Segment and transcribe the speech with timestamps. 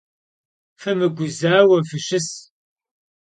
[0.79, 2.27] Fımıguzaue, fışıs!